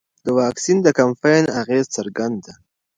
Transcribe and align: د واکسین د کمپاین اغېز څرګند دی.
د 0.25 0.27
واکسین 0.39 0.77
د 0.83 0.87
کمپاین 0.99 1.45
اغېز 1.61 1.85
څرګند 1.95 2.35
دی. 2.45 2.53